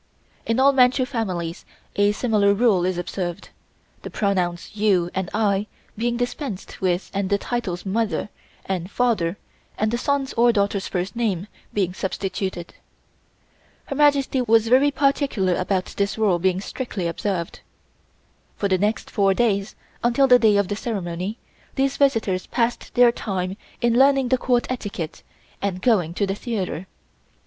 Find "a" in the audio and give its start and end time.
1.95-2.11